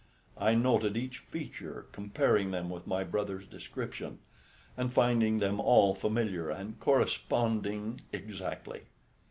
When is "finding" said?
4.91-5.37